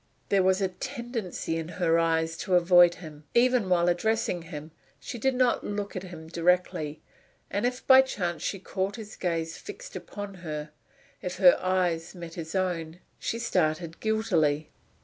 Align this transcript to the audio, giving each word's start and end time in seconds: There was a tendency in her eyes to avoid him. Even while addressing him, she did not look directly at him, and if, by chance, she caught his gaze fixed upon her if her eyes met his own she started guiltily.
There 0.29 0.41
was 0.41 0.61
a 0.61 0.67
tendency 0.69 1.57
in 1.57 1.67
her 1.77 1.99
eyes 1.99 2.35
to 2.37 2.55
avoid 2.55 2.95
him. 2.95 3.25
Even 3.35 3.69
while 3.69 3.87
addressing 3.87 4.41
him, 4.41 4.71
she 4.99 5.19
did 5.19 5.35
not 5.35 5.63
look 5.63 5.91
directly 5.93 6.87
at 6.89 6.95
him, 6.95 7.01
and 7.51 7.65
if, 7.67 7.85
by 7.85 8.01
chance, 8.01 8.41
she 8.41 8.57
caught 8.57 8.95
his 8.95 9.15
gaze 9.15 9.59
fixed 9.59 9.95
upon 9.95 10.33
her 10.41 10.71
if 11.21 11.35
her 11.37 11.55
eyes 11.61 12.15
met 12.15 12.33
his 12.33 12.55
own 12.55 12.99
she 13.19 13.37
started 13.37 13.99
guiltily. 13.99 14.71